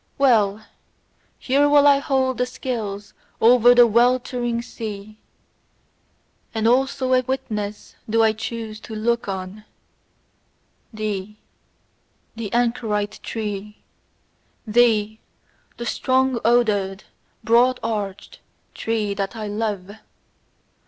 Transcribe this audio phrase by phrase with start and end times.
[0.17, 0.65] Well!
[1.37, 5.19] Here will I hold the scales over the weltering sea:
[6.55, 9.63] and also a witness do I choose to look on
[10.91, 11.37] thee,
[12.35, 13.77] the anchorite tree,
[14.65, 15.19] thee,
[15.77, 17.03] the strong odoured,
[17.43, 18.39] broad arched
[18.73, 19.91] tree that I love!